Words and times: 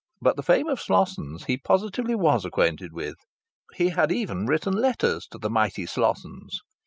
but 0.19 0.35
the 0.35 0.41
fame 0.41 0.67
of 0.67 0.81
Slossons 0.81 1.43
he 1.45 1.59
positively 1.59 2.15
was 2.15 2.43
acquainted 2.43 2.91
with! 2.91 3.13
He 3.75 3.89
had 3.89 4.11
even 4.11 4.47
written 4.47 4.73
letters 4.73 5.27
to 5.27 5.37
the 5.37 5.47
mighty 5.51 5.85
Slossons. 5.85 6.61